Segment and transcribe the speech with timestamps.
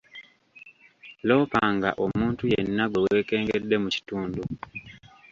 [1.27, 4.41] Loopanga omuntu yenna gwe weekengedde mu kitundu.